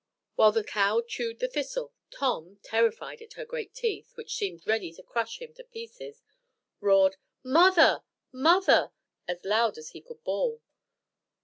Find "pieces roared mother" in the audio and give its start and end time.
5.63-8.01